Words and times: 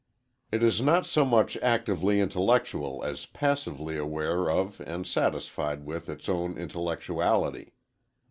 It 0.51 0.63
is 0.63 0.81
not 0.81 1.05
so 1.05 1.23
much 1.23 1.57
actively 1.57 2.19
intellectual 2.21 3.03
as 3.03 3.27
passively 3.27 3.99
aware 3.99 4.49
of 4.49 4.81
and 4.87 5.05
satisfied 5.05 5.85
with 5.85 6.09
its 6.09 6.27
own 6.27 6.57
intellectuality. 6.57 7.73